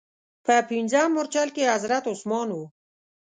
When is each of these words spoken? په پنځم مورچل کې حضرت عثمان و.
په 0.45 0.55
پنځم 0.69 1.07
مورچل 1.15 1.47
کې 1.55 1.71
حضرت 1.73 2.03
عثمان 2.13 2.49
و. 2.53 2.57